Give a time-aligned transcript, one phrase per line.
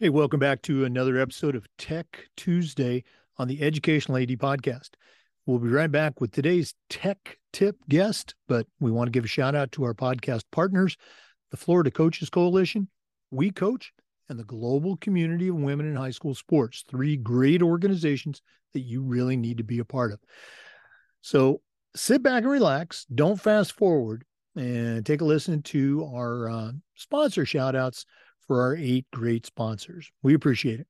[0.00, 3.02] Hey, welcome back to another episode of Tech Tuesday
[3.36, 4.90] on the Educational AD podcast.
[5.44, 9.26] We'll be right back with today's tech tip guest, but we want to give a
[9.26, 10.96] shout out to our podcast partners,
[11.50, 12.86] the Florida Coaches Coalition,
[13.32, 13.92] We Coach,
[14.28, 18.40] and the Global Community of Women in High School Sports, three great organizations
[18.74, 20.20] that you really need to be a part of.
[21.22, 21.60] So
[21.96, 23.04] sit back and relax.
[23.12, 24.24] Don't fast forward
[24.54, 28.06] and take a listen to our uh, sponsor shout outs
[28.48, 30.10] for our eight great sponsors.
[30.22, 30.88] We appreciate it.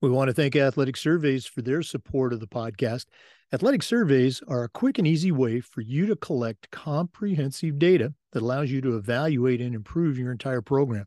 [0.00, 3.06] We want to thank Athletic Surveys for their support of the podcast.
[3.52, 8.42] Athletic Surveys are a quick and easy way for you to collect comprehensive data that
[8.42, 11.06] allows you to evaluate and improve your entire program.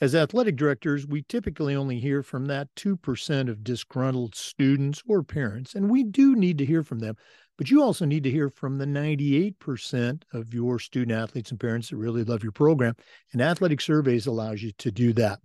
[0.00, 5.74] As athletic directors, we typically only hear from that 2% of disgruntled students or parents,
[5.74, 7.16] and we do need to hear from them.
[7.58, 11.88] But you also need to hear from the 98% of your student athletes and parents
[11.88, 12.94] that really love your program.
[13.32, 15.40] And Athletic Surveys allows you to do that.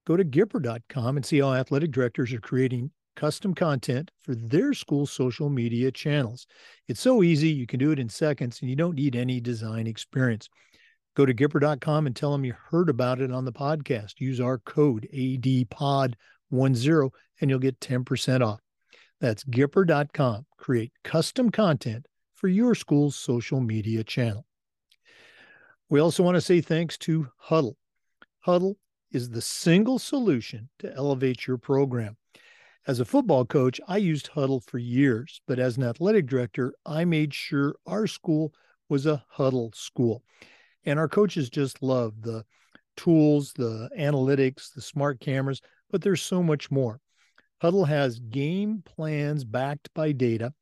[0.07, 5.05] Go to gipper.com and see how athletic directors are creating custom content for their school
[5.05, 6.47] social media channels.
[6.87, 9.87] It's so easy, you can do it in seconds, and you don't need any design
[9.87, 10.47] experience.
[11.15, 14.13] Go to Gipper.com and tell them you heard about it on the podcast.
[14.19, 17.09] Use our code ADPOD10
[17.41, 18.61] and you'll get 10% off.
[19.19, 20.45] That's Gipper.com.
[20.57, 24.45] Create custom content for your school's social media channel.
[25.89, 27.73] We also want to say thanks to Hudl.
[28.45, 28.75] Hudl
[29.11, 32.15] is the single solution to elevate your program.
[32.87, 37.05] As a football coach, I used Hudl for years, but as an athletic director, I
[37.05, 38.53] made sure our school
[38.87, 40.23] was a Hudl school.
[40.85, 42.45] And our coaches just love the
[42.95, 47.01] tools, the analytics, the smart cameras, but there's so much more.
[47.61, 50.53] Hudl has game plans backed by data.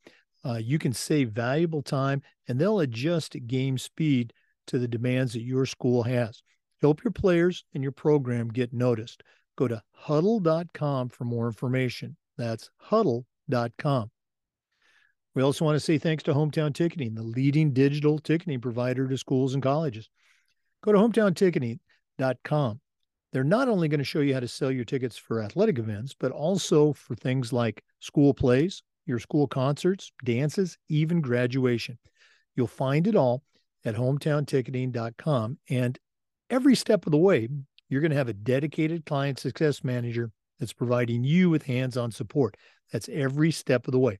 [0.44, 4.34] Uh, you can save valuable time and they'll adjust game speed
[4.68, 6.42] to the demands that your school has.
[6.82, 9.24] Help your players and your program get noticed.
[9.58, 12.16] Go to hudl.com for more information.
[12.38, 14.12] That's hudl.com.
[15.34, 19.18] We also want to say thanks to Hometown Ticketing, the leading digital ticketing provider to
[19.18, 20.10] schools and colleges.
[20.84, 22.82] Go to hometownticketing.com.
[23.34, 26.16] They're not only going to show you how to sell your tickets for athletic events,
[26.18, 31.98] but also for things like school plays, your school concerts, dances, even graduation.
[32.56, 33.44] You'll find it all
[33.86, 35.58] at hometownticketing.com.
[35.70, 36.00] And
[36.50, 37.50] every step of the way,
[37.90, 42.12] you're going to have a dedicated client success manager that's providing you with hands on
[42.12, 42.56] support.
[42.92, 44.20] That's every step of the way.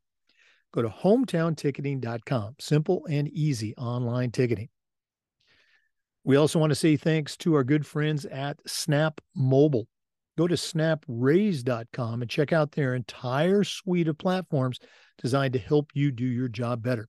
[0.74, 2.56] Go to hometownticketing.com.
[2.60, 4.70] Simple and easy online ticketing.
[6.28, 9.88] We also want to say thanks to our good friends at Snap Mobile.
[10.38, 14.78] Go to snapraise.com and check out their entire suite of platforms
[15.22, 17.08] designed to help you do your job better.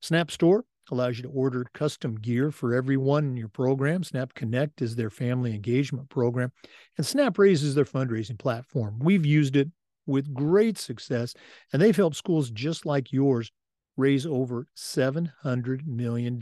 [0.00, 4.02] Snap Store allows you to order custom gear for everyone in your program.
[4.02, 6.50] Snap Connect is their family engagement program,
[6.96, 8.98] and Snap Raise is their fundraising platform.
[8.98, 9.68] We've used it
[10.06, 11.34] with great success,
[11.74, 13.52] and they've helped schools just like yours
[13.98, 16.38] raise over $700 million.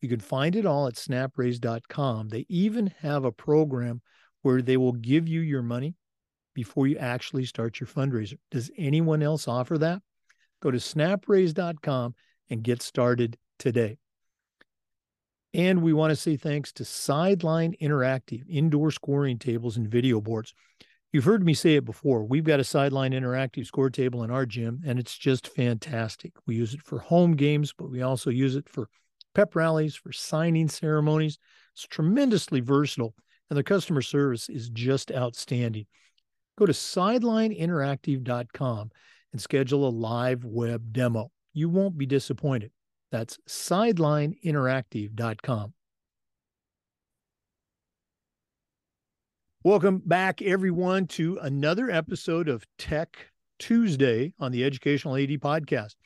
[0.00, 2.28] You can find it all at snapraise.com.
[2.28, 4.02] They even have a program
[4.42, 5.94] where they will give you your money
[6.54, 8.38] before you actually start your fundraiser.
[8.50, 10.02] Does anyone else offer that?
[10.62, 12.14] Go to snapraise.com
[12.50, 13.98] and get started today.
[15.52, 20.54] And we want to say thanks to Sideline Interactive indoor scoring tables and video boards.
[21.12, 22.24] You've heard me say it before.
[22.24, 26.32] We've got a Sideline Interactive score table in our gym, and it's just fantastic.
[26.46, 28.88] We use it for home games, but we also use it for
[29.36, 31.38] pep rallies, for signing ceremonies.
[31.74, 33.14] It's tremendously versatile,
[33.50, 35.84] and the customer service is just outstanding.
[36.56, 38.90] Go to sidelineinteractive.com
[39.32, 41.30] and schedule a live web demo.
[41.52, 42.70] You won't be disappointed.
[43.12, 45.74] That's sidelineinteractive.com.
[49.62, 53.18] Welcome back, everyone, to another episode of Tech
[53.58, 55.96] Tuesday on the Educational AD Podcast.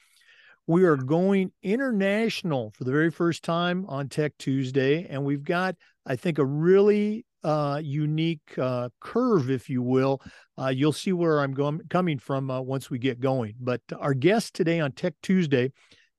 [0.70, 5.74] We are going international for the very first time on Tech Tuesday, and we've got,
[6.06, 10.22] I think, a really uh, unique uh, curve, if you will.
[10.56, 13.54] Uh, you'll see where I'm going, coming from uh, once we get going.
[13.58, 15.72] But our guest today on Tech Tuesday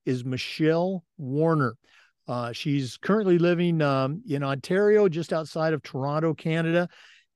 [0.06, 1.75] is Michelle Warner.
[2.27, 6.89] Uh, she's currently living um, in Ontario, just outside of Toronto, Canada,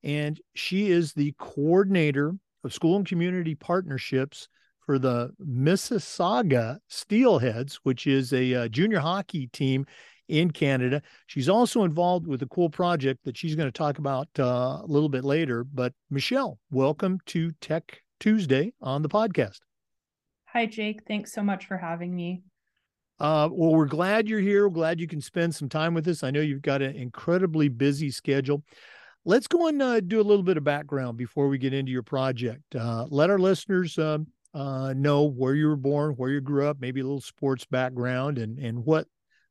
[0.03, 2.33] and she is the coordinator
[2.65, 4.49] of school and community partnerships
[4.85, 9.85] for the Mississauga Steelheads, which is a uh, junior hockey team
[10.27, 11.01] in Canada.
[11.27, 14.85] She's also involved with a cool project that she's going to talk about uh, a
[14.87, 15.63] little bit later.
[15.63, 19.59] But Michelle, welcome to Tech Tuesday on the podcast.
[20.45, 21.01] Hi, Jake.
[21.07, 22.43] Thanks so much for having me.
[23.19, 24.67] Uh, well, we're glad you're here.
[24.67, 26.23] We're glad you can spend some time with us.
[26.23, 28.63] I know you've got an incredibly busy schedule.
[29.23, 32.03] Let's go and uh, do a little bit of background before we get into your
[32.03, 32.75] project.
[32.75, 36.77] Uh, let our listeners um, uh, know where you were born, where you grew up,
[36.79, 39.05] maybe a little sports background, and and what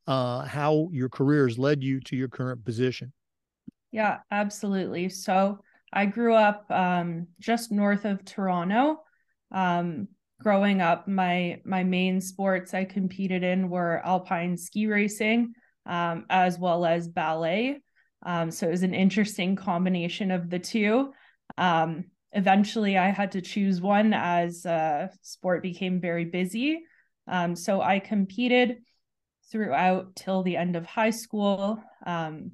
[0.06, 3.12] uh, how your career has led you to your current position.
[3.92, 5.10] Yeah, absolutely.
[5.10, 5.60] So
[5.92, 9.02] I grew up um, just north of Toronto.
[9.52, 10.08] Um,
[10.40, 15.52] growing up, my my main sports I competed in were alpine ski racing,
[15.84, 17.82] um, as well as ballet.
[18.24, 21.12] Um, so it was an interesting combination of the two.
[21.58, 26.82] Um, eventually, I had to choose one as uh, sport became very busy.
[27.26, 28.78] Um, so I competed
[29.50, 32.52] throughout till the end of high school um,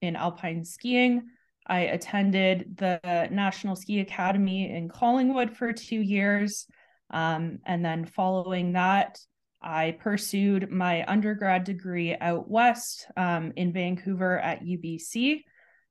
[0.00, 1.22] in alpine skiing.
[1.66, 6.66] I attended the National Ski Academy in Collingwood for two years.
[7.10, 9.18] Um, and then following that,
[9.62, 15.44] I pursued my undergrad degree out west um, in Vancouver at UBC.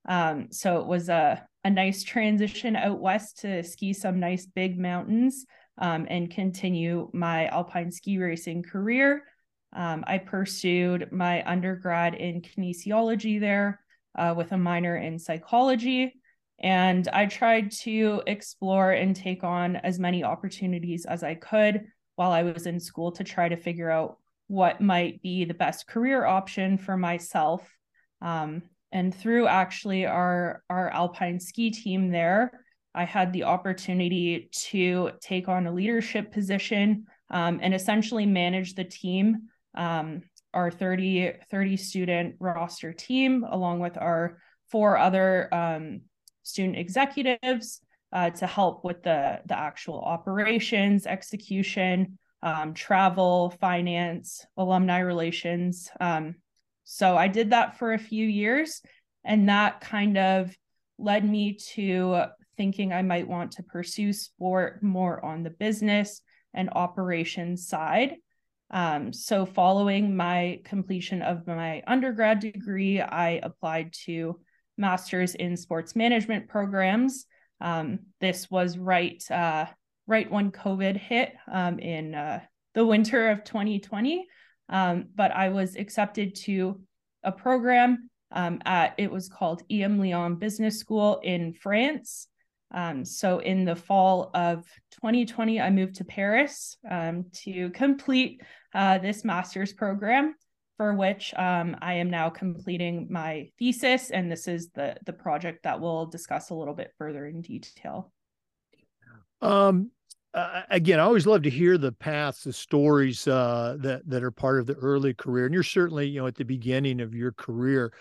[0.08, 4.80] Um, so it was a, a nice transition out west to ski some nice big
[4.80, 5.46] mountains
[5.78, 9.24] um, and continue my alpine ski racing career.
[9.74, 13.80] Um, I pursued my undergrad in kinesiology there
[14.18, 16.14] uh, with a minor in psychology.
[16.60, 21.86] And I tried to explore and take on as many opportunities as I could
[22.16, 24.18] while I was in school to try to figure out
[24.48, 27.68] what might be the best career option for myself.
[28.22, 35.12] Um, and through actually our, our alpine ski team there, I had the opportunity to
[35.22, 39.44] take on a leadership position um, and essentially manage the team,
[39.76, 46.02] um, our 30, 30 student roster team, along with our four other um,
[46.44, 47.82] student executives
[48.12, 55.90] uh, to help with the, the actual operations, execution, um, travel, finance, alumni relations.
[56.84, 58.82] So I did that for a few years,
[59.24, 60.56] and that kind of
[60.98, 62.26] led me to
[62.58, 66.22] thinking I might want to pursue sport more on the business
[66.54, 68.16] and operations side.
[68.70, 74.40] Um, so, following my completion of my undergrad degree, I applied to
[74.78, 77.26] master's in sports management programs.
[77.60, 79.66] Um, this was right uh,
[80.08, 82.42] right when COVID hit um, in uh,
[82.74, 84.28] the winter of 2020.
[84.70, 86.82] Um, but I was accepted to
[87.24, 92.28] a program um, at it was called EM Lyon Business School in France.
[92.74, 98.42] Um, so in the fall of 2020, I moved to Paris um, to complete
[98.74, 100.36] uh, this master's program
[100.78, 105.62] for which um, I am now completing my thesis, and this is the the project
[105.62, 108.12] that we'll discuss a little bit further in detail.
[109.44, 109.92] Um,
[110.34, 114.32] uh, again, I always love to hear the paths, the stories uh, that that are
[114.32, 117.34] part of the early career, and you're certainly you know at the beginning of your
[117.34, 117.92] career.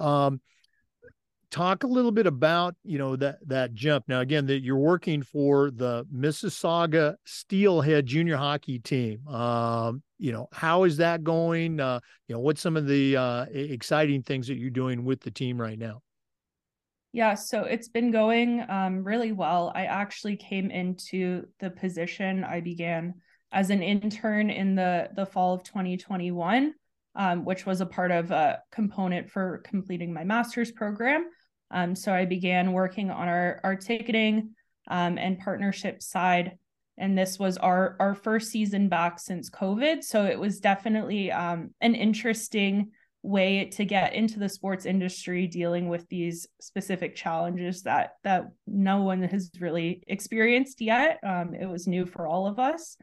[0.00, 0.40] Um,
[1.50, 4.06] talk a little bit about you know that that jump.
[4.08, 9.26] Now again that you're working for the mississauga steelhead junior hockey team.
[9.28, 11.78] Um, you know how is that going?
[11.78, 15.30] Uh, you know what's some of the uh, exciting things that you're doing with the
[15.30, 16.02] team right now
[17.12, 22.60] yeah so it's been going um, really well i actually came into the position i
[22.60, 23.14] began
[23.52, 26.74] as an intern in the the fall of 2021
[27.18, 31.26] um, which was a part of a component for completing my master's program.
[31.70, 34.54] Um, so I began working on our, our ticketing
[34.86, 36.56] um, and partnership side.
[36.96, 40.02] And this was our, our first season back since COVID.
[40.04, 45.88] So it was definitely um, an interesting way to get into the sports industry dealing
[45.88, 51.86] with these specific challenges that that no one has really experienced yet um, it was
[51.86, 52.96] new for all of us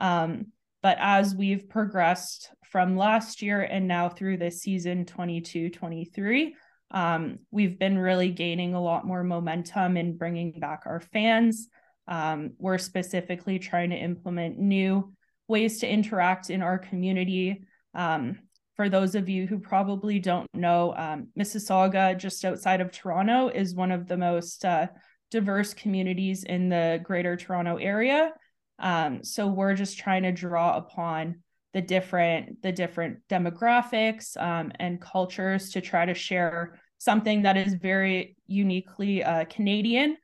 [0.00, 0.46] um,
[0.82, 6.54] but as we've progressed from last year and now through this season 22 23,
[6.90, 11.68] um, we've been really gaining a lot more momentum in bringing back our fans.
[12.06, 15.12] Um, we're specifically trying to implement new
[15.48, 17.64] ways to interact in our community.
[17.94, 18.38] Um,
[18.78, 23.74] for those of you who probably don't know, um, Mississauga, just outside of Toronto, is
[23.74, 24.86] one of the most uh,
[25.32, 28.32] diverse communities in the greater Toronto area.
[28.78, 31.42] Um, so we're just trying to draw upon
[31.74, 37.74] the different the different demographics um, and cultures to try to share something that is
[37.74, 40.16] very uniquely uh, Canadian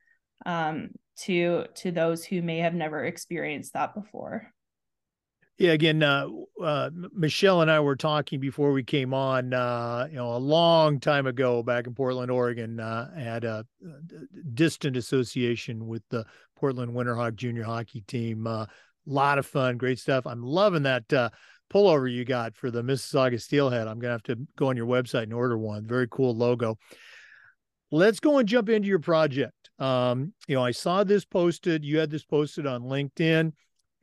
[0.45, 4.49] um, to to those who may have never experienced that before.
[5.57, 6.27] Yeah, again, uh,
[6.61, 9.53] uh, Michelle and I were talking before we came on.
[9.53, 14.43] Uh, you know, a long time ago, back in Portland, Oregon, uh, had a, a,
[14.53, 16.25] distant association with the
[16.57, 18.47] Portland Winterhawk Junior Hockey Team.
[18.47, 18.65] A uh,
[19.05, 20.27] lot of fun, great stuff.
[20.27, 21.29] I'm loving that uh,
[21.73, 23.87] pullover you got for the Mississauga Steelhead.
[23.87, 25.87] I'm gonna have to go on your website and order one.
[25.87, 26.77] Very cool logo.
[27.91, 29.69] Let's go and jump into your project.
[29.79, 31.85] Um, you know, I saw this posted.
[31.85, 33.53] You had this posted on LinkedIn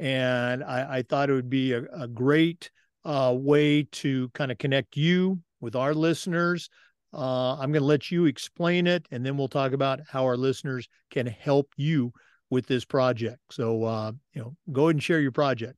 [0.02, 2.72] and I, I thought it would be a, a great
[3.04, 6.68] uh, way to kind of connect you with our listeners.
[7.14, 10.36] Uh, I'm going to let you explain it, and then we'll talk about how our
[10.36, 12.12] listeners can help you
[12.50, 13.38] with this project.
[13.52, 15.76] So, uh, you know, go ahead and share your project.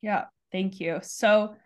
[0.00, 1.00] Yeah, thank you.
[1.02, 1.56] So,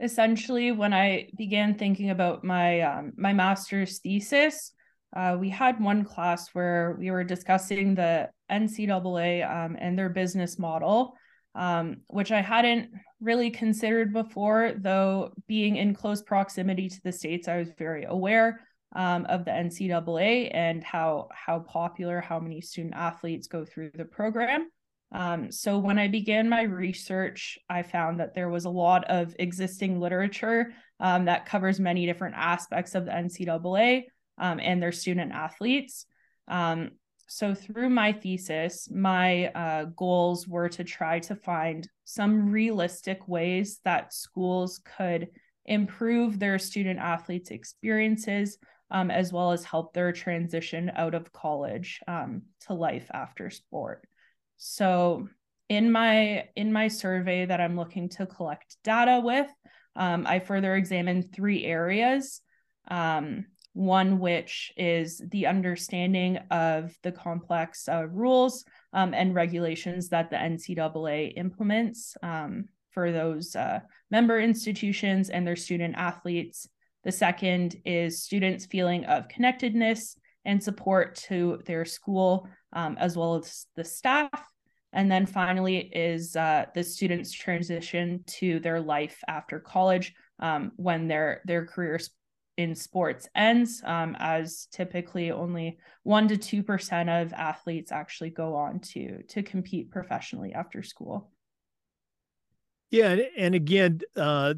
[0.00, 4.72] essentially, when I began thinking about my um, my master's thesis,
[5.14, 10.58] uh, we had one class where we were discussing the NCAA um, and their business
[10.58, 11.14] model
[11.54, 17.48] um, which I hadn't really considered before, though being in close proximity to the states,
[17.48, 18.60] I was very aware
[18.94, 24.04] um, of the NCAA and how how popular, how many student athletes go through the
[24.04, 24.68] program.
[25.12, 29.34] Um, so when I began my research, I found that there was a lot of
[29.38, 34.04] existing literature um, that covers many different aspects of the NCAA
[34.38, 36.06] um, and their student athletes.
[36.48, 36.92] Um,
[37.26, 43.80] so through my thesis my uh, goals were to try to find some realistic ways
[43.84, 45.28] that schools could
[45.66, 48.58] improve their student athletes experiences
[48.90, 54.06] um, as well as help their transition out of college um, to life after sport.
[54.56, 55.28] So
[55.68, 59.50] in my in my survey that i'm looking to collect data with
[59.96, 62.40] um, i further examined three areas.
[62.88, 70.30] Um, one which is the understanding of the complex uh, rules um, and regulations that
[70.30, 76.68] the NCAA implements um, for those uh, member institutions and their student athletes.
[77.02, 83.34] The second is students' feeling of connectedness and support to their school, um, as well
[83.34, 84.30] as the staff.
[84.92, 91.08] And then finally is uh, the students' transition to their life after college um, when
[91.08, 92.10] their their careers
[92.56, 98.54] in sports ends, um, as typically only one to two percent of athletes actually go
[98.54, 101.30] on to to compete professionally after school.
[102.90, 104.54] Yeah, and again, uh,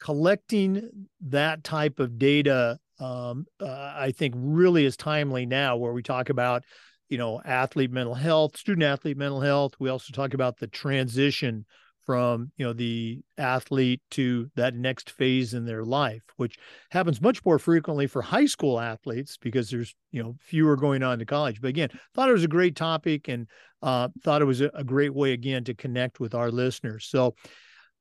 [0.00, 6.02] collecting that type of data, um, uh, I think, really is timely now, where we
[6.02, 6.64] talk about,
[7.08, 9.74] you know, athlete mental health, student athlete mental health.
[9.78, 11.64] We also talk about the transition
[12.10, 16.56] from you know the athlete to that next phase in their life which
[16.90, 21.20] happens much more frequently for high school athletes because there's you know fewer going on
[21.20, 21.60] to college.
[21.60, 23.46] But again thought it was a great topic and
[23.80, 27.06] uh, thought it was a, a, great way again to connect with our listeners.
[27.06, 27.36] So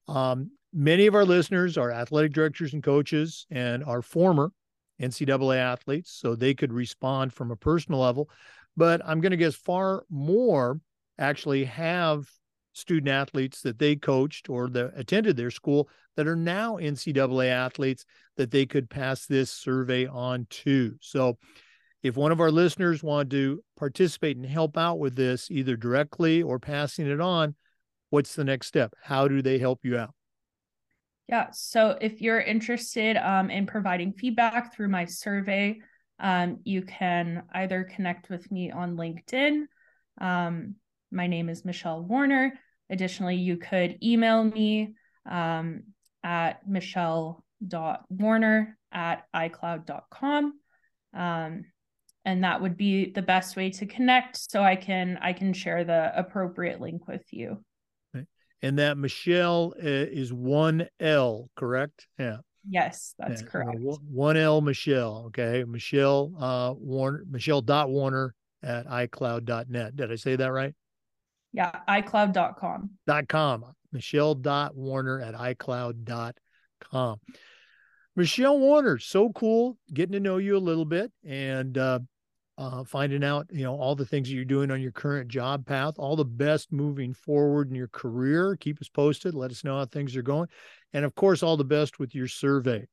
[0.08, 4.52] um, many of our listeners are athletic directors and coaches and are former
[5.00, 8.28] ncaa athletes so they could respond from a personal level.
[8.76, 10.82] But i'm going to guess far more
[11.20, 12.26] actually have
[12.80, 18.06] student athletes that they coached or that attended their school that are now NCAA athletes
[18.38, 20.96] that they could pass this survey on to.
[21.02, 21.38] So,
[22.04, 26.42] If one of our listeners want to participate and help out with this, either directly
[26.42, 27.56] or passing it on,
[28.10, 28.94] what's the next step?
[29.02, 30.14] How do they help you out?
[31.28, 31.52] Yeah.
[31.52, 35.80] So if you're interested um, in providing feedback through my survey,
[36.20, 39.66] um, you can either connect with me on LinkedIn.
[40.20, 40.76] Um,
[41.12, 42.54] my name is Michelle Warner.
[42.90, 44.96] Additionally, you could email me
[45.30, 45.84] um,
[46.24, 50.54] at michelle.warner at icloud.com.
[51.14, 51.66] Um,
[52.26, 55.84] and that would be the best way to connect so I can I can share
[55.84, 57.64] the appropriate link with you.
[58.62, 62.08] And that Michelle uh, is one L, correct?
[62.18, 62.38] Yeah.
[62.70, 63.48] Yes, that's yeah.
[63.48, 63.80] correct.
[63.80, 65.28] One L Michelle.
[65.28, 65.64] Okay.
[65.64, 69.96] Michelle uh Warner Michelle dot Warner at iCloud.net.
[69.96, 70.76] Did I say that right?
[71.54, 72.92] Yeah, iCloud.com.
[73.08, 73.66] Dot com.
[73.92, 77.20] Michelle dot Warner at iCloud.com.
[78.16, 82.00] Michelle Warner, so cool getting to know you a little bit and uh,
[82.58, 85.66] uh, finding out, you know, all the things that you're doing on your current job
[85.66, 85.94] path.
[85.98, 88.58] All the best moving forward in your career.
[88.60, 89.34] Keep us posted.
[89.34, 90.50] Let us know how things are going,
[90.94, 92.86] and of course, all the best with your survey.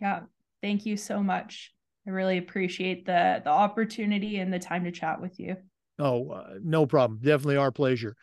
[0.00, 0.20] Yeah,
[0.62, 1.72] thank you so much.
[2.06, 5.56] I really appreciate the the opportunity and the time to chat with you.
[6.00, 7.20] Oh, uh, no problem.
[7.22, 8.16] Definitely our pleasure.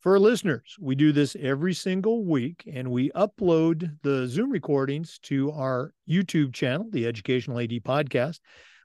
[0.00, 5.18] For our listeners, we do this every single week and we upload the Zoom recordings
[5.22, 8.40] to our YouTube channel, the Educational AD Podcast.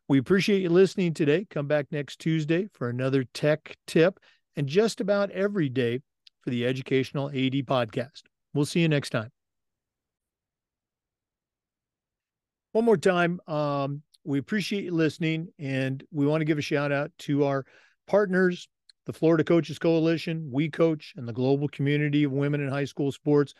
[0.07, 1.45] We appreciate you listening today.
[1.49, 4.17] Come back next Tuesday for another tech tip
[4.55, 5.99] and just about every day
[6.39, 8.21] for the Educational AD Podcast.
[8.53, 9.31] We'll see you next time.
[12.71, 16.93] One more time, um, we appreciate you listening and we want to give a shout
[16.93, 17.65] out to our
[18.09, 18.67] partners
[19.05, 23.11] the Florida Coaches Coalition, We Coach, and the global community of women in high school
[23.11, 23.55] sports.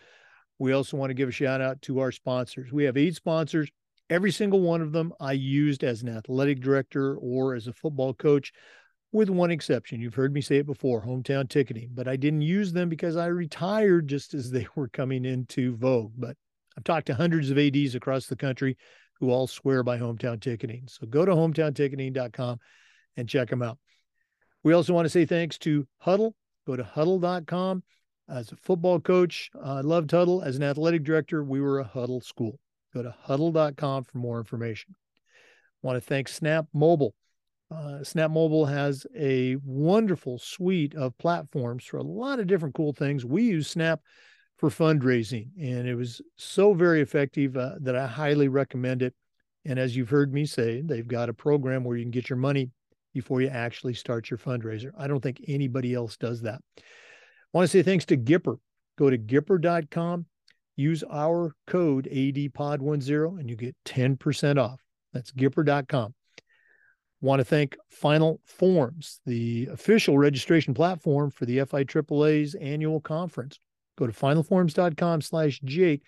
[0.60, 2.72] We also want to give a shout out to our sponsors.
[2.72, 3.72] We have eight sponsors.
[4.12, 8.14] Every single one of them I used as an athletic director or as a football
[8.14, 8.52] coach,
[9.12, 10.02] with one exception.
[10.02, 13.26] You've heard me say it before hometown ticketing, but I didn't use them because I
[13.28, 16.14] retired just as they were coming into vogue.
[16.16, 16.38] But
[16.78, 18.78] I've talked to hundreds of ADs across the country
[19.20, 20.84] who all swear by hometown ticketing.
[20.88, 22.60] So go to hometownticketing.com
[23.18, 23.80] and check them out.
[24.64, 26.34] We also want to say thanks to Hudl.
[26.68, 27.84] Go to hudl.com.
[28.28, 30.46] As a football coach, I loved Hudl.
[30.46, 32.60] As an athletic director, we were a Hudl school.
[32.94, 34.96] Go to hudl.com for more information.
[35.84, 37.16] I want to thank Snap Mobile.
[37.72, 42.94] Uh, Snap Mobile has a wonderful suite of platforms for a lot of different cool
[42.94, 43.26] things.
[43.26, 44.02] We use Snap
[44.58, 49.16] for fundraising, and it was so very effective uh, that I highly recommend it.
[49.66, 52.38] And as you've heard me say, they've got a program where you can get your
[52.38, 52.72] money
[53.14, 54.92] before you actually start your fundraiser.
[54.98, 56.62] I don't think anybody else does that.
[56.78, 56.82] I
[57.54, 58.58] want to say thanks to Gipper.
[58.98, 60.26] Go to gipper.com,
[60.76, 64.82] use our code ADPOD10, and you get 10% off.
[65.14, 66.14] That's gipper.com.
[67.22, 73.60] Want to thank Final Forms, the official registration platform for the FIAAA's annual conference.
[73.98, 76.04] Go to finalforms.com slash Jake.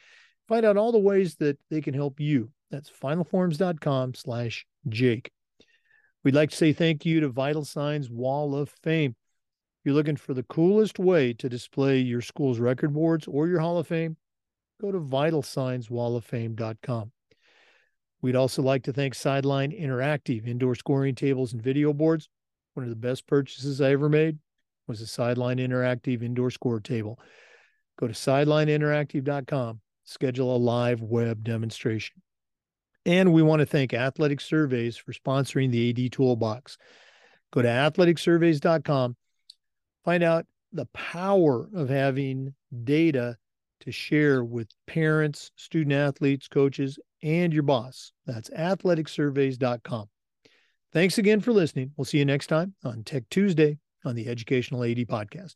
[0.47, 2.51] Find out all the ways that they can help you.
[2.71, 5.31] That's finalforms.com slash Jake.
[6.23, 9.11] We'd like to say thank you to Vital Signs Wall of Fame.
[9.11, 13.59] If you're looking for the coolest way to display your school's record boards or your
[13.59, 14.17] Hall of Fame,
[14.79, 17.11] go to vitalsignswalloffame.com.
[18.21, 22.29] We'd also like to thank Sideline Interactive indoor scoring tables and video boards.
[22.75, 24.37] One of the best purchases I ever made
[24.87, 27.19] was a Sideline Interactive indoor score table.
[27.97, 32.21] Go to sidelineinteractive.com, schedule a live web demonstration.
[33.05, 36.77] And we want to thank Athletic Surveys for sponsoring the AD Toolbox.
[37.51, 39.15] Go to athleticsurveys.com,
[40.05, 43.37] find out the power of having data
[43.81, 48.13] to share with parents, student athletes, coaches, and your boss.
[48.25, 50.09] That's athleticsurveys.com.
[50.93, 51.91] Thanks again for listening.
[51.97, 55.55] We'll see you next time on Tech Tuesday on the Educational AD Podcast.